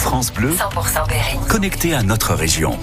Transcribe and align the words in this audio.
France 0.00 0.32
Bleu, 0.32 0.50
100% 0.56 1.08
Berry. 1.08 1.38
connecté 1.46 1.92
à 1.94 2.02
notre 2.02 2.32
région. 2.34 2.78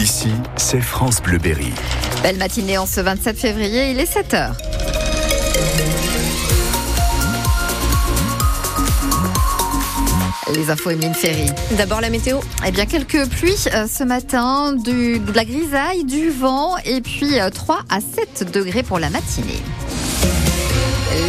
Ici, 0.00 0.30
c'est 0.56 0.80
France 0.80 1.20
Bleu 1.20 1.38
Berry. 1.38 1.72
Belle 2.22 2.36
matinée 2.38 2.78
en 2.78 2.86
ce 2.86 3.00
27 3.00 3.36
février, 3.36 3.90
il 3.90 3.98
est 3.98 4.10
7h. 4.10 4.52
Les 10.54 10.70
infos 10.70 10.90
Emeline 10.90 11.12
Ferry. 11.12 11.50
D'abord 11.72 12.00
la 12.00 12.08
météo. 12.08 12.38
Eh 12.64 12.70
bien, 12.70 12.86
quelques 12.86 13.28
pluies 13.28 13.66
euh, 13.74 13.86
ce 13.92 14.04
matin, 14.04 14.74
du, 14.74 15.18
de 15.18 15.32
la 15.32 15.44
grisaille, 15.44 16.04
du 16.04 16.30
vent 16.30 16.76
et 16.84 17.00
puis 17.00 17.40
euh, 17.40 17.50
3 17.50 17.80
à 17.90 17.98
7 18.00 18.52
degrés 18.52 18.84
pour 18.84 19.00
la 19.00 19.10
matinée. 19.10 19.60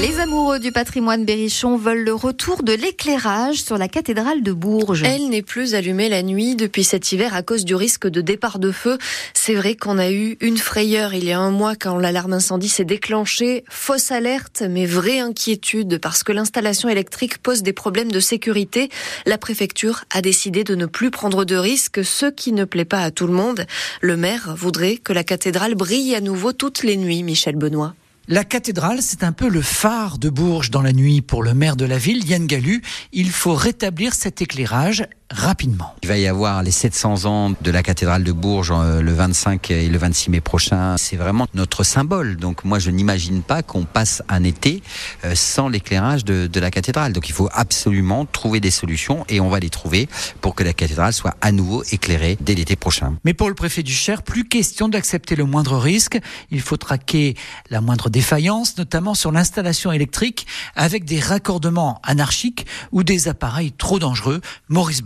Les 0.02 0.20
amoureux 0.20 0.60
du 0.60 0.72
patrimoine 0.72 1.24
berrichon 1.24 1.78
veulent 1.78 2.04
le 2.04 2.14
retour 2.14 2.62
de 2.62 2.74
l'éclairage 2.74 3.64
sur 3.64 3.78
la 3.78 3.88
cathédrale 3.88 4.44
de 4.44 4.52
Bourges. 4.52 5.04
Elle 5.04 5.30
n'est 5.30 5.42
plus 5.42 5.76
allumée 5.76 6.10
la 6.10 6.24
nuit 6.24 6.56
depuis 6.56 6.84
cet 6.84 7.12
hiver 7.12 7.34
à 7.34 7.42
cause 7.42 7.64
du 7.64 7.74
risque 7.74 8.06
de 8.06 8.22
départ 8.22 8.60
de 8.60 8.72
feu. 8.72 8.98
C'est 9.34 9.56
vrai 9.56 9.76
qu'on 9.76 9.98
a 9.98 10.12
eu 10.12 10.38
une 10.42 10.58
frayeur 10.58 11.14
il 11.14 11.24
y 11.24 11.32
a 11.32 11.40
un 11.40 11.52
mois 11.52 11.76
quand 11.76 11.98
l'alarme 11.98 12.34
incendie 12.34 12.70
s'est 12.70 12.86
déclenchée. 12.86 13.64
Fausse 13.70 14.12
alerte, 14.12 14.62
mais 14.70 14.86
vraie 14.86 15.20
inquiétude 15.20 16.00
parce 16.00 16.22
que 16.22 16.32
l'installation 16.32 16.90
électrique 16.90 17.38
pose 17.38 17.64
des 17.64 17.74
problèmes 17.74 18.12
de 18.12 18.20
sécurité. 18.20 18.90
La 19.26 19.38
préfecture 19.38 20.04
a 20.12 20.22
décidé 20.22 20.64
de 20.64 20.76
ne 20.76 20.86
plus 20.86 21.12
prendre 21.12 21.46
de 21.46 21.56
risques, 21.56 22.04
ce 22.04 22.26
qui 22.26 22.52
ne 22.52 22.66
plaît 22.66 22.86
pas 22.86 23.02
à 23.02 23.12
tout 23.12 23.28
le 23.28 23.34
monde. 23.34 23.66
Le 24.02 24.18
maire 24.18 24.54
voudrait 24.56 24.98
que 24.98 25.14
la 25.14 25.24
cathédrale 25.24 25.76
brille 25.76 26.14
à 26.14 26.22
nouveau 26.22 26.52
toutes 26.52 26.84
les 26.84 26.98
nuits, 26.98 27.24
Michel 27.24 27.56
Benoît. 27.56 27.94
La 28.30 28.44
cathédrale, 28.44 29.02
c'est 29.02 29.24
un 29.24 29.32
peu 29.32 29.48
le 29.48 29.62
phare 29.62 30.18
de 30.18 30.30
Bourges 30.30 30.70
dans 30.70 30.82
la 30.82 30.92
nuit 30.92 31.22
pour 31.22 31.44
le 31.44 31.54
maire 31.54 31.78
de 31.78 31.86
la 31.86 31.98
ville, 31.98 32.28
Yann 32.28 32.46
Gallu. 32.46 32.82
Il 33.14 33.30
faut 33.30 33.54
rétablir 33.54 34.14
cet 34.14 34.42
éclairage 34.42 35.08
rapidement. 35.30 35.94
Il 36.04 36.10
va 36.10 36.18
y 36.18 36.28
avoir 36.28 36.64
les 36.64 36.72
700 36.72 37.26
ans 37.26 37.54
de 37.60 37.72
la 37.72 37.84
cathédrale 37.84 38.24
de 38.24 38.32
Bourges 38.32 38.72
euh, 38.74 39.02
le 39.02 39.14
25 39.14 39.72
et 39.72 39.90
le 39.90 39.98
26 39.98 40.32
mai 40.32 40.42
prochain. 40.42 40.96
C'est 40.98 41.16
vraiment 41.16 41.48
notre 41.54 41.84
symbole. 41.84 42.38
Donc 42.38 42.64
moi, 42.64 42.80
je 42.80 42.90
n'imagine 42.92 43.42
pas 43.42 43.64
qu'on 43.64 43.84
passe 43.84 44.24
un 44.30 44.44
été 44.44 44.82
euh, 45.26 45.36
sans 45.36 45.68
l'éclairage 45.70 46.24
de, 46.24 46.48
de 46.48 46.60
la 46.60 46.72
cathédrale. 46.72 47.14
Donc 47.14 47.30
il 47.30 47.34
faut 47.34 47.50
absolument 47.54 48.26
trouver 48.26 48.60
des 48.60 48.72
solutions 48.72 49.26
et 49.30 49.40
on 49.40 49.50
va 49.50 49.60
les 49.60 49.70
trouver 49.70 50.08
pour 50.42 50.56
que 50.56 50.64
la 50.64 50.74
cathédrale 50.74 51.14
soit 51.14 51.36
à 51.42 51.52
nouveau 51.52 51.84
éclairée 51.92 52.38
dès 52.40 52.56
l'été 52.56 52.76
prochain. 52.76 53.16
Mais 53.26 53.34
pour 53.34 53.50
le 53.50 53.56
préfet 53.56 53.84
du 53.84 53.94
Cher, 53.94 54.24
plus 54.24 54.46
question 54.46 54.88
d'accepter 54.90 55.36
le 55.36 55.46
moindre 55.46 55.78
risque. 55.78 56.20
Il 56.52 56.62
faut 56.62 56.78
traquer 56.78 57.36
la 57.70 57.82
moindre 57.82 58.10
défaillance, 58.10 58.78
notamment 58.78 59.14
sur 59.14 59.32
l'installation 59.32 59.92
électrique, 59.92 60.48
avec 60.76 61.06
des 61.06 61.20
raccordements 61.20 62.00
anarchiques 62.04 62.66
ou 62.92 63.04
des 63.04 63.28
appareils 63.28 63.72
trop 63.72 64.00
dangereux. 64.00 64.42
Maurice 64.70 65.02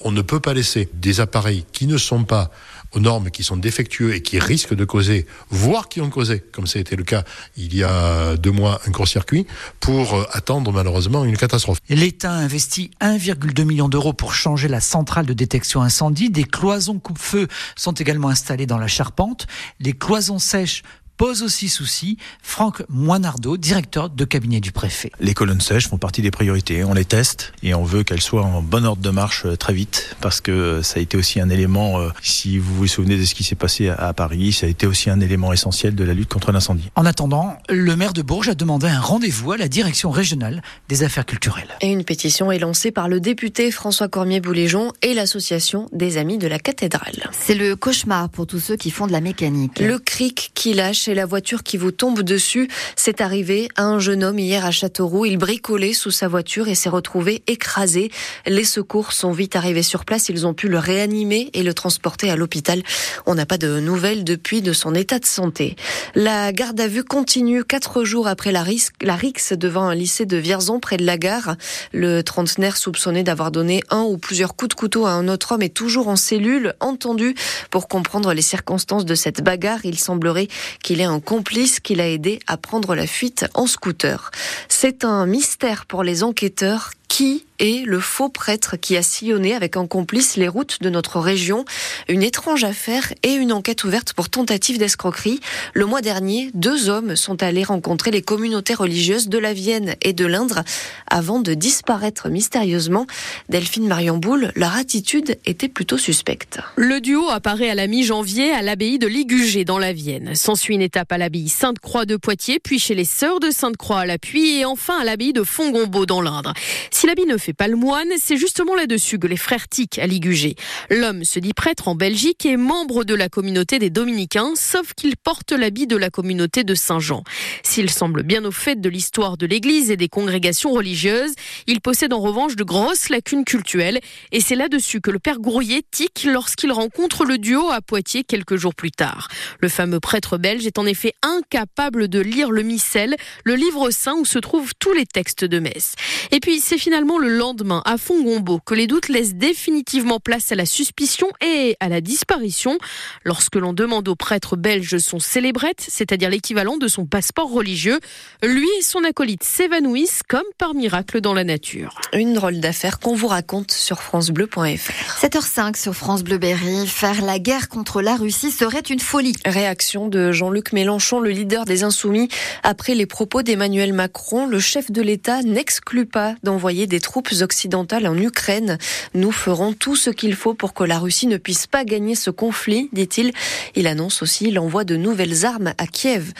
On 0.00 0.12
ne 0.12 0.22
peut 0.22 0.40
pas 0.40 0.54
laisser 0.54 0.88
des 0.94 1.20
appareils 1.20 1.64
qui 1.72 1.86
ne 1.86 1.98
sont 1.98 2.24
pas 2.24 2.50
aux 2.92 3.00
normes, 3.00 3.30
qui 3.30 3.42
sont 3.42 3.56
défectueux 3.56 4.14
et 4.14 4.22
qui 4.22 4.38
risquent 4.38 4.74
de 4.74 4.84
causer, 4.84 5.26
voire 5.50 5.88
qui 5.88 6.00
ont 6.00 6.08
causé, 6.08 6.40
comme 6.40 6.66
ça 6.66 6.78
a 6.78 6.80
été 6.80 6.96
le 6.96 7.04
cas 7.04 7.24
il 7.56 7.74
y 7.74 7.82
a 7.82 8.36
deux 8.36 8.50
mois, 8.50 8.80
un 8.86 8.92
court-circuit, 8.92 9.46
pour 9.80 10.14
euh, 10.14 10.24
attendre 10.32 10.72
malheureusement 10.72 11.24
une 11.24 11.36
catastrophe. 11.36 11.78
L'État 11.88 12.32
a 12.32 12.36
investi 12.36 12.90
1,2 13.00 13.64
million 13.64 13.88
d'euros 13.88 14.12
pour 14.12 14.32
changer 14.32 14.68
la 14.68 14.80
centrale 14.80 15.26
de 15.26 15.34
détection 15.34 15.82
incendie. 15.82 16.30
Des 16.30 16.44
cloisons 16.44 16.98
coupe-feu 16.98 17.48
sont 17.76 17.92
également 17.92 18.28
installées 18.28 18.66
dans 18.66 18.78
la 18.78 18.88
charpente. 18.88 19.46
Les 19.80 19.92
cloisons 19.92 20.38
sèches 20.38 20.82
pose 21.18 21.42
aussi 21.42 21.68
souci. 21.68 22.16
Franck 22.42 22.84
Moinardo, 22.88 23.56
directeur 23.56 24.08
de 24.08 24.24
cabinet 24.24 24.60
du 24.60 24.72
préfet. 24.72 25.10
Les 25.20 25.34
colonnes 25.34 25.60
sèches 25.60 25.88
font 25.88 25.98
partie 25.98 26.22
des 26.22 26.30
priorités. 26.30 26.84
On 26.84 26.94
les 26.94 27.04
teste 27.04 27.52
et 27.62 27.74
on 27.74 27.84
veut 27.84 28.04
qu'elles 28.04 28.22
soient 28.22 28.44
en 28.44 28.62
bon 28.62 28.86
ordre 28.86 29.02
de 29.02 29.10
marche 29.10 29.46
très 29.58 29.74
vite 29.74 30.16
parce 30.20 30.40
que 30.40 30.80
ça 30.82 31.00
a 31.00 31.02
été 31.02 31.16
aussi 31.16 31.40
un 31.40 31.50
élément, 31.50 31.98
euh, 31.98 32.10
si 32.22 32.56
vous 32.56 32.74
vous 32.74 32.86
souvenez 32.86 33.16
de 33.16 33.24
ce 33.24 33.34
qui 33.34 33.42
s'est 33.42 33.56
passé 33.56 33.88
à 33.88 34.12
Paris, 34.12 34.52
ça 34.52 34.66
a 34.66 34.68
été 34.68 34.86
aussi 34.86 35.10
un 35.10 35.20
élément 35.20 35.52
essentiel 35.52 35.96
de 35.96 36.04
la 36.04 36.14
lutte 36.14 36.32
contre 36.32 36.52
l'incendie. 36.52 36.90
En 36.94 37.04
attendant, 37.04 37.56
le 37.68 37.96
maire 37.96 38.12
de 38.12 38.22
Bourges 38.22 38.48
a 38.48 38.54
demandé 38.54 38.86
un 38.86 39.00
rendez-vous 39.00 39.52
à 39.52 39.56
la 39.56 39.68
direction 39.68 40.10
régionale 40.10 40.62
des 40.88 41.02
affaires 41.02 41.26
culturelles. 41.26 41.76
Et 41.80 41.88
une 41.88 42.04
pétition 42.04 42.52
est 42.52 42.60
lancée 42.60 42.92
par 42.92 43.08
le 43.08 43.18
député 43.18 43.72
François 43.72 44.08
Cormier-Bouléjon 44.08 44.92
et 45.02 45.14
l'association 45.14 45.88
des 45.92 46.16
Amis 46.16 46.38
de 46.38 46.46
la 46.46 46.60
cathédrale. 46.60 47.28
C'est 47.32 47.54
le 47.54 47.74
cauchemar 47.74 48.28
pour 48.28 48.46
tous 48.46 48.60
ceux 48.60 48.76
qui 48.76 48.90
font 48.90 49.08
de 49.08 49.12
la 49.12 49.20
mécanique. 49.20 49.80
Le 49.80 49.98
cric 49.98 50.52
qui 50.54 50.74
lâche 50.74 51.07
et 51.08 51.14
la 51.14 51.26
voiture 51.26 51.62
qui 51.62 51.76
vous 51.76 51.90
tombe 51.90 52.22
dessus. 52.22 52.68
C'est 52.96 53.20
arrivé 53.20 53.68
à 53.76 53.84
un 53.84 53.98
jeune 53.98 54.22
homme 54.22 54.38
hier 54.38 54.64
à 54.64 54.70
Châteauroux. 54.70 55.26
Il 55.26 55.38
bricolait 55.38 55.92
sous 55.92 56.10
sa 56.10 56.28
voiture 56.28 56.68
et 56.68 56.74
s'est 56.74 56.88
retrouvé 56.88 57.42
écrasé. 57.46 58.10
Les 58.46 58.64
secours 58.64 59.12
sont 59.12 59.32
vite 59.32 59.56
arrivés 59.56 59.82
sur 59.82 60.04
place. 60.04 60.28
Ils 60.28 60.46
ont 60.46 60.54
pu 60.54 60.68
le 60.68 60.78
réanimer 60.78 61.50
et 61.54 61.62
le 61.62 61.74
transporter 61.74 62.30
à 62.30 62.36
l'hôpital. 62.36 62.82
On 63.26 63.34
n'a 63.34 63.46
pas 63.46 63.58
de 63.58 63.80
nouvelles 63.80 64.24
depuis 64.24 64.62
de 64.62 64.72
son 64.72 64.94
état 64.94 65.18
de 65.18 65.26
santé. 65.26 65.76
La 66.14 66.52
garde 66.52 66.80
à 66.80 66.88
vue 66.88 67.04
continue 67.04 67.64
quatre 67.64 68.04
jours 68.04 68.28
après 68.28 68.52
la, 68.52 68.64
la 69.02 69.16
rixe 69.16 69.52
devant 69.52 69.88
un 69.88 69.94
lycée 69.94 70.26
de 70.26 70.36
Vierzon 70.36 70.80
près 70.80 70.96
de 70.96 71.04
la 71.04 71.18
gare. 71.18 71.56
Le 71.92 72.22
trentenaire 72.22 72.76
soupçonné 72.76 73.22
d'avoir 73.22 73.50
donné 73.50 73.82
un 73.90 74.02
ou 74.02 74.18
plusieurs 74.18 74.56
coups 74.56 74.70
de 74.70 74.74
couteau 74.74 75.06
à 75.06 75.12
un 75.12 75.28
autre 75.28 75.52
homme 75.52 75.62
est 75.62 75.74
toujours 75.74 76.08
en 76.08 76.16
cellule, 76.16 76.74
entendu 76.80 77.34
pour 77.70 77.88
comprendre 77.88 78.32
les 78.32 78.42
circonstances 78.42 79.04
de 79.04 79.14
cette 79.14 79.42
bagarre. 79.42 79.80
Il 79.84 79.98
semblerait 79.98 80.48
qu'il 80.82 80.97
ait 81.00 81.04
un 81.04 81.20
complice 81.20 81.80
qui 81.80 81.94
l'a 81.94 82.08
aidé 82.08 82.40
à 82.46 82.56
prendre 82.56 82.94
la 82.94 83.06
fuite 83.06 83.46
en 83.54 83.66
scooter. 83.66 84.30
C'est 84.68 85.04
un 85.04 85.26
mystère 85.26 85.86
pour 85.86 86.02
les 86.02 86.22
enquêteurs 86.22 86.92
qui 87.08 87.44
est 87.58 87.84
le 87.86 88.00
faux 88.00 88.28
prêtre 88.28 88.76
qui 88.76 88.96
a 88.96 89.02
sillonné 89.02 89.54
avec 89.54 89.76
un 89.76 89.86
complice 89.86 90.36
les 90.36 90.48
routes 90.48 90.82
de 90.82 90.90
notre 90.90 91.20
région. 91.20 91.64
Une 92.08 92.22
étrange 92.22 92.64
affaire 92.64 93.12
et 93.22 93.32
une 93.32 93.52
enquête 93.52 93.84
ouverte 93.84 94.12
pour 94.12 94.28
tentative 94.28 94.78
d'escroquerie. 94.78 95.40
Le 95.74 95.86
mois 95.86 96.00
dernier, 96.00 96.50
deux 96.54 96.88
hommes 96.88 97.16
sont 97.16 97.42
allés 97.42 97.64
rencontrer 97.64 98.10
les 98.10 98.22
communautés 98.22 98.74
religieuses 98.74 99.28
de 99.28 99.38
la 99.38 99.52
Vienne 99.52 99.94
et 100.02 100.12
de 100.12 100.26
l'Indre 100.26 100.62
avant 101.06 101.40
de 101.40 101.54
disparaître 101.54 102.28
mystérieusement. 102.28 103.06
Delphine 103.48 103.86
Marion 103.86 104.18
Boule, 104.18 104.52
leur 104.54 104.76
attitude 104.76 105.38
était 105.44 105.68
plutôt 105.68 105.98
suspecte. 105.98 106.60
Le 106.76 107.00
duo 107.00 107.28
apparaît 107.30 107.70
à 107.70 107.74
la 107.74 107.86
mi-janvier 107.86 108.52
à 108.52 108.62
l'abbaye 108.62 108.98
de 108.98 109.06
Ligugé 109.06 109.64
dans 109.64 109.78
la 109.78 109.92
Vienne. 109.92 110.34
S'ensuit 110.34 110.74
une 110.74 110.82
étape 110.82 111.12
à 111.12 111.18
l'abbaye 111.18 111.48
Sainte-Croix 111.48 112.06
de 112.06 112.16
Poitiers, 112.16 112.60
puis 112.60 112.78
chez 112.78 112.94
les 112.94 113.04
sœurs 113.04 113.40
de 113.40 113.50
Sainte-Croix 113.50 114.00
à 114.00 114.06
l'Appui 114.06 114.58
et 114.58 114.64
enfin 114.64 114.98
à 115.00 115.04
l'abbaye 115.04 115.32
de 115.32 115.42
Fongombault 115.42 116.06
dans 116.06 116.20
l'Indre. 116.20 116.52
Si 116.90 117.06
l'habit 117.06 117.26
ne 117.26 117.36
fait 117.36 117.47
pas 117.52 117.68
le 117.68 117.76
moine, 117.76 118.08
c'est 118.18 118.36
justement 118.36 118.74
là-dessus 118.74 119.18
que 119.18 119.26
les 119.26 119.36
frères 119.36 119.68
tiquent 119.68 119.98
à 119.98 120.06
Ligugé. 120.06 120.54
L'homme 120.90 121.24
se 121.24 121.38
dit 121.38 121.54
prêtre 121.54 121.88
en 121.88 121.94
Belgique 121.94 122.46
et 122.46 122.56
membre 122.56 123.04
de 123.04 123.14
la 123.14 123.28
communauté 123.28 123.78
des 123.78 123.90
Dominicains, 123.90 124.52
sauf 124.56 124.94
qu'il 124.94 125.16
porte 125.16 125.52
l'habit 125.52 125.86
de 125.86 125.96
la 125.96 126.10
communauté 126.10 126.64
de 126.64 126.74
Saint-Jean. 126.74 127.24
S'il 127.62 127.90
semble 127.90 128.22
bien 128.22 128.44
au 128.44 128.50
fait 128.50 128.80
de 128.80 128.88
l'histoire 128.88 129.36
de 129.36 129.46
l'Église 129.46 129.90
et 129.90 129.96
des 129.96 130.08
congrégations 130.08 130.72
religieuses, 130.72 131.32
il 131.66 131.80
possède 131.80 132.12
en 132.12 132.20
revanche 132.20 132.56
de 132.56 132.64
grosses 132.64 133.08
lacunes 133.08 133.44
cultuelles 133.44 134.00
et 134.32 134.40
c'est 134.40 134.56
là-dessus 134.56 135.00
que 135.00 135.10
le 135.10 135.18
père 135.18 135.38
Gourrier 135.38 135.82
tique 135.90 136.24
lorsqu'il 136.24 136.72
rencontre 136.72 137.24
le 137.24 137.38
duo 137.38 137.70
à 137.70 137.80
Poitiers 137.80 138.24
quelques 138.24 138.56
jours 138.56 138.74
plus 138.74 138.90
tard. 138.90 139.28
Le 139.60 139.68
fameux 139.68 140.00
prêtre 140.00 140.38
belge 140.38 140.66
est 140.66 140.78
en 140.78 140.86
effet 140.86 141.14
incapable 141.22 142.08
de 142.08 142.20
lire 142.20 142.50
le 142.50 142.62
missel, 142.62 143.16
le 143.44 143.54
livre 143.54 143.90
saint 143.90 144.14
où 144.14 144.24
se 144.24 144.38
trouvent 144.38 144.72
tous 144.78 144.92
les 144.92 145.06
textes 145.06 145.44
de 145.44 145.58
messe. 145.58 145.94
Et 146.30 146.40
puis 146.40 146.60
c'est 146.60 146.78
finalement 146.78 147.18
le 147.18 147.28
lendemain, 147.38 147.82
à 147.84 147.96
Fongombo, 147.96 148.60
que 148.64 148.74
les 148.74 148.86
doutes 148.86 149.08
laissent 149.08 149.34
définitivement 149.34 150.20
place 150.20 150.52
à 150.52 150.54
la 150.54 150.66
suspicion 150.66 151.28
et 151.40 151.76
à 151.80 151.88
la 151.88 152.00
disparition. 152.00 152.78
Lorsque 153.24 153.56
l'on 153.56 153.72
demande 153.72 154.08
au 154.08 154.16
prêtre 154.16 154.56
belge 154.56 154.98
son 154.98 155.18
célébrette, 155.18 155.84
c'est-à-dire 155.88 156.28
l'équivalent 156.28 156.76
de 156.76 156.88
son 156.88 157.06
passeport 157.06 157.50
religieux, 157.50 158.00
lui 158.42 158.68
et 158.78 158.82
son 158.82 159.04
acolyte 159.04 159.44
s'évanouissent 159.44 160.22
comme 160.28 160.42
par 160.58 160.74
miracle 160.74 161.20
dans 161.20 161.34
la 161.34 161.44
nature. 161.44 162.00
Une 162.12 162.34
drôle 162.34 162.60
d'affaire 162.60 162.98
qu'on 162.98 163.14
vous 163.14 163.28
raconte 163.28 163.70
sur 163.70 164.02
francebleu.fr. 164.02 165.22
7h05 165.22 165.80
sur 165.80 165.94
France 165.94 166.24
Bleu 166.24 166.38
Berry. 166.38 166.86
Faire 166.86 167.22
la 167.22 167.38
guerre 167.38 167.68
contre 167.68 168.02
la 168.02 168.16
Russie 168.16 168.50
serait 168.50 168.80
une 168.80 169.00
folie. 169.00 169.36
Réaction 169.44 170.08
de 170.08 170.32
Jean-Luc 170.32 170.72
Mélenchon, 170.72 171.20
le 171.20 171.30
leader 171.30 171.64
des 171.64 171.84
Insoumis. 171.84 172.28
Après 172.62 172.94
les 172.94 173.06
propos 173.06 173.42
d'Emmanuel 173.42 173.92
Macron, 173.92 174.46
le 174.46 174.58
chef 174.58 174.90
de 174.90 175.02
l'État 175.02 175.42
n'exclut 175.42 176.06
pas 176.06 176.34
d'envoyer 176.42 176.86
des 176.86 177.00
troupes 177.00 177.27
occidentales 177.42 178.06
en 178.06 178.16
Ukraine. 178.16 178.78
Nous 179.14 179.32
ferons 179.32 179.72
tout 179.72 179.96
ce 179.96 180.10
qu'il 180.10 180.34
faut 180.34 180.54
pour 180.54 180.74
que 180.74 180.84
la 180.84 180.98
Russie 180.98 181.26
ne 181.26 181.36
puisse 181.36 181.66
pas 181.66 181.84
gagner 181.84 182.14
ce 182.14 182.30
conflit, 182.30 182.88
dit-il. 182.92 183.32
Il 183.74 183.86
annonce 183.86 184.22
aussi 184.22 184.50
l'envoi 184.50 184.84
de 184.84 184.96
nouvelles 184.96 185.44
armes 185.44 185.72
à 185.78 185.86
Kiev. 185.86 186.32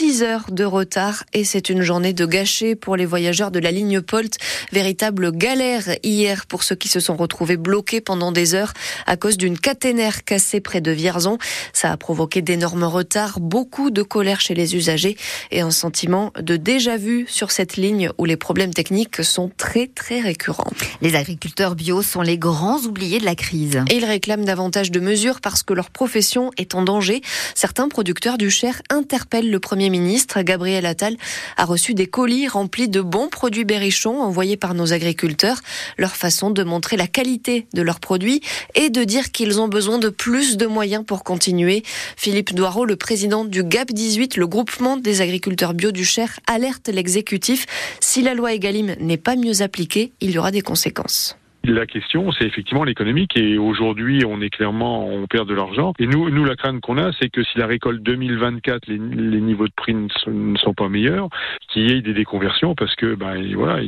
6 0.00 0.22
heures 0.22 0.46
de 0.50 0.64
retard 0.64 1.24
et 1.34 1.44
c'est 1.44 1.68
une 1.68 1.82
journée 1.82 2.14
de 2.14 2.24
gâchée 2.24 2.74
pour 2.74 2.96
les 2.96 3.04
voyageurs 3.04 3.50
de 3.50 3.58
la 3.58 3.70
ligne 3.70 4.00
Polt. 4.00 4.38
Véritable 4.72 5.30
galère 5.30 5.82
hier 6.02 6.46
pour 6.46 6.62
ceux 6.62 6.74
qui 6.74 6.88
se 6.88 7.00
sont 7.00 7.16
retrouvés 7.16 7.58
bloqués 7.58 8.00
pendant 8.00 8.32
des 8.32 8.54
heures 8.54 8.72
à 9.06 9.18
cause 9.18 9.36
d'une 9.36 9.58
caténaire 9.58 10.24
cassée 10.24 10.62
près 10.62 10.80
de 10.80 10.90
Vierzon. 10.90 11.36
Ça 11.74 11.92
a 11.92 11.98
provoqué 11.98 12.40
d'énormes 12.40 12.84
retards, 12.84 13.40
beaucoup 13.40 13.90
de 13.90 14.00
colère 14.00 14.40
chez 14.40 14.54
les 14.54 14.74
usagers 14.74 15.18
et 15.50 15.60
un 15.60 15.70
sentiment 15.70 16.32
de 16.40 16.56
déjà-vu 16.56 17.26
sur 17.28 17.50
cette 17.50 17.76
ligne 17.76 18.08
où 18.16 18.24
les 18.24 18.38
problèmes 18.38 18.72
techniques 18.72 19.22
sont 19.22 19.50
très 19.54 19.86
très 19.86 20.20
récurrents. 20.20 20.72
Les 21.02 21.14
agriculteurs 21.14 21.74
bio 21.74 22.00
sont 22.00 22.22
les 22.22 22.38
grands 22.38 22.80
oubliés 22.86 23.20
de 23.20 23.26
la 23.26 23.34
crise. 23.34 23.82
Et 23.90 23.96
ils 23.96 24.06
réclament 24.06 24.46
davantage 24.46 24.90
de 24.90 25.00
mesures 25.00 25.42
parce 25.42 25.62
que 25.62 25.74
leur 25.74 25.90
profession 25.90 26.52
est 26.56 26.74
en 26.74 26.80
danger. 26.80 27.20
Certains 27.54 27.90
producteurs 27.90 28.38
du 28.38 28.50
Cher 28.50 28.80
interpellent 28.88 29.50
le 29.50 29.60
Premier 29.60 29.89
ministre. 29.90 30.40
Gabriel 30.42 30.86
Attal 30.86 31.16
a 31.56 31.64
reçu 31.64 31.92
des 31.92 32.06
colis 32.06 32.48
remplis 32.48 32.88
de 32.88 33.00
bons 33.00 33.28
produits 33.28 33.64
berrichons 33.64 34.20
envoyés 34.22 34.56
par 34.56 34.74
nos 34.74 34.92
agriculteurs. 34.92 35.60
Leur 35.98 36.16
façon 36.16 36.50
de 36.50 36.62
montrer 36.62 36.96
la 36.96 37.06
qualité 37.06 37.66
de 37.74 37.82
leurs 37.82 38.00
produits 38.00 38.40
et 38.74 38.88
de 38.88 39.04
dire 39.04 39.32
qu'ils 39.32 39.60
ont 39.60 39.68
besoin 39.68 39.98
de 39.98 40.08
plus 40.08 40.56
de 40.56 40.66
moyens 40.66 41.04
pour 41.04 41.24
continuer. 41.24 41.82
Philippe 42.16 42.54
Doireau, 42.54 42.84
le 42.84 42.96
président 42.96 43.44
du 43.44 43.64
GAP 43.64 43.92
18, 43.92 44.36
le 44.36 44.46
groupement 44.46 44.96
des 44.96 45.20
agriculteurs 45.20 45.74
bio 45.74 45.90
du 45.90 46.04
Cher, 46.04 46.38
alerte 46.46 46.88
l'exécutif. 46.88 47.66
Si 48.00 48.22
la 48.22 48.34
loi 48.34 48.54
Egalim 48.54 48.94
n'est 49.00 49.16
pas 49.16 49.36
mieux 49.36 49.62
appliquée, 49.62 50.12
il 50.20 50.30
y 50.30 50.38
aura 50.38 50.50
des 50.50 50.62
conséquences. 50.62 51.36
La 51.64 51.84
question, 51.84 52.32
c'est 52.32 52.46
effectivement 52.46 52.84
l'économique 52.84 53.36
et 53.36 53.58
aujourd'hui, 53.58 54.24
on 54.26 54.40
est 54.40 54.48
clairement, 54.48 55.06
on 55.06 55.26
perd 55.26 55.46
de 55.46 55.54
l'argent. 55.54 55.92
Et 55.98 56.06
nous, 56.06 56.30
nous, 56.30 56.44
la 56.44 56.56
crainte 56.56 56.80
qu'on 56.80 56.96
a, 56.96 57.12
c'est 57.20 57.28
que 57.28 57.42
si 57.42 57.58
la 57.58 57.66
récolte 57.66 58.02
2024, 58.02 58.86
les, 58.86 58.96
les 58.96 59.40
niveaux 59.40 59.68
de 59.68 59.72
prix 59.76 59.94
ne 59.94 60.56
sont 60.56 60.72
pas 60.72 60.88
meilleurs, 60.88 61.28
qu'il 61.68 61.90
y 61.90 61.92
ait 61.92 62.00
des 62.00 62.14
déconversions 62.14 62.74
parce 62.74 62.94
que, 62.96 63.14
ben 63.14 63.54
voilà, 63.54 63.82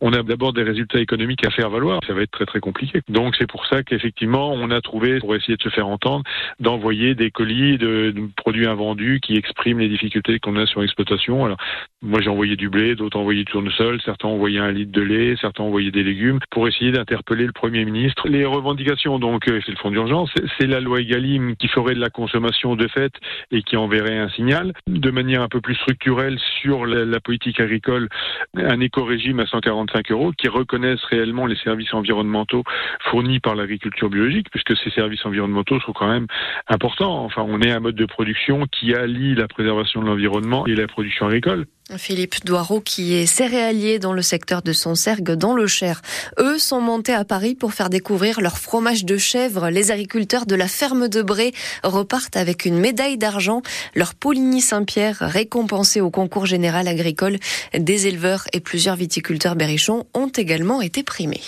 on 0.00 0.12
a 0.12 0.22
d'abord 0.24 0.52
des 0.52 0.64
résultats 0.64 0.98
économiques 0.98 1.46
à 1.46 1.50
faire 1.50 1.70
valoir. 1.70 2.00
Ça 2.06 2.12
va 2.12 2.22
être 2.22 2.32
très 2.32 2.46
très 2.46 2.60
compliqué. 2.60 3.02
Donc 3.08 3.36
c'est 3.38 3.48
pour 3.48 3.66
ça 3.66 3.84
qu'effectivement, 3.84 4.52
on 4.52 4.70
a 4.70 4.80
trouvé, 4.80 5.20
pour 5.20 5.36
essayer 5.36 5.56
de 5.56 5.62
se 5.62 5.68
faire 5.68 5.86
entendre, 5.86 6.24
d'envoyer 6.58 7.14
des 7.14 7.30
colis 7.30 7.78
de, 7.78 8.10
de, 8.10 8.28
produits 8.36 8.66
invendus 8.66 9.20
qui 9.22 9.36
expriment 9.36 9.78
les 9.78 9.88
difficultés 9.88 10.40
qu'on 10.40 10.56
a 10.56 10.66
sur 10.66 10.80
l'exploitation. 10.80 11.44
Alors, 11.44 11.58
moi, 12.02 12.20
j'ai 12.20 12.30
envoyé 12.30 12.56
du 12.56 12.68
blé, 12.68 12.96
d'autres 12.96 13.16
envoyé 13.16 13.44
du 13.44 13.50
tournesol, 13.50 14.00
certains 14.04 14.26
envoyé 14.26 14.58
un 14.58 14.72
litre 14.72 14.90
de 14.90 15.02
lait, 15.02 15.36
certains 15.40 15.62
envoyé 15.62 15.92
des 15.92 16.02
légumes 16.02 16.40
pour 16.50 16.66
essayer 16.66 16.90
d'interpeller 16.90 17.46
le 17.46 17.52
Premier 17.52 17.84
ministre. 17.84 18.28
Les 18.28 18.44
revendications, 18.44 19.20
donc, 19.20 19.46
euh, 19.48 19.60
c'est 19.64 19.70
le 19.70 19.78
fonds 19.78 19.92
d'urgence, 19.92 20.30
c'est 20.58 20.66
la 20.66 20.80
loi 20.80 21.00
Egalim 21.00 21.54
qui 21.54 21.68
ferait 21.68 21.94
de 21.94 22.00
la 22.00 22.10
consommation 22.10 22.74
de 22.74 22.88
fait 22.88 23.12
et 23.52 23.62
qui 23.62 23.76
enverrait 23.76 24.18
un 24.18 24.28
signal 24.30 24.72
de 24.88 25.10
manière 25.12 25.42
un 25.42 25.48
peu 25.48 25.60
plus 25.60 25.76
structurelle 25.76 26.40
sur 26.60 26.86
la, 26.86 27.04
la 27.04 27.20
politique 27.20 27.60
agricole, 27.60 28.08
un 28.56 28.80
éco-régime 28.80 29.38
à 29.38 29.46
145 29.46 30.10
euros 30.10 30.32
qui 30.36 30.48
reconnaisse 30.48 31.02
réellement 31.04 31.46
les 31.46 31.56
services 31.56 31.94
environnementaux 31.94 32.64
fournis 33.10 33.38
par 33.38 33.54
l'agriculture 33.54 34.10
biologique, 34.10 34.48
puisque 34.50 34.76
ces 34.76 34.90
services 34.90 35.24
environnementaux 35.24 35.78
sont 35.80 35.92
quand 35.92 36.08
même 36.08 36.26
importants. 36.68 37.24
Enfin, 37.24 37.44
on 37.46 37.60
est 37.60 37.70
un 37.70 37.80
mode 37.80 37.94
de 37.94 38.06
production 38.06 38.66
qui 38.66 38.92
allie 38.92 39.36
la 39.36 39.46
préservation 39.46 40.02
de 40.02 40.06
l'environnement 40.06 40.66
et 40.66 40.74
la 40.74 40.88
production 40.88 41.26
agricole. 41.26 41.66
Philippe 41.98 42.44
Doireau, 42.44 42.80
qui 42.80 43.14
est 43.14 43.26
céréalier 43.26 43.98
dans 43.98 44.12
le 44.12 44.22
secteur 44.22 44.62
de 44.62 44.72
Sancergue, 44.72 45.32
dans 45.32 45.54
le 45.54 45.66
Cher. 45.66 46.02
Eux 46.38 46.58
sont 46.58 46.80
montés 46.80 47.12
à 47.12 47.24
Paris 47.24 47.54
pour 47.54 47.72
faire 47.72 47.90
découvrir 47.90 48.40
leur 48.40 48.58
fromage 48.58 49.04
de 49.04 49.16
chèvre. 49.16 49.68
Les 49.70 49.90
agriculteurs 49.90 50.46
de 50.46 50.54
la 50.54 50.68
ferme 50.68 51.08
de 51.08 51.22
Bré 51.22 51.52
repartent 51.82 52.36
avec 52.36 52.64
une 52.64 52.78
médaille 52.78 53.18
d'argent. 53.18 53.62
Leur 53.94 54.14
Poligny 54.14 54.60
Saint-Pierre, 54.60 55.18
récompensé 55.20 56.00
au 56.00 56.10
concours 56.10 56.46
général 56.46 56.88
agricole 56.88 57.38
des 57.74 58.06
éleveurs 58.06 58.44
et 58.52 58.60
plusieurs 58.60 58.96
viticulteurs 58.96 59.56
berrichons, 59.56 60.06
ont 60.14 60.28
également 60.28 60.82
été 60.82 61.02
primés. 61.02 61.40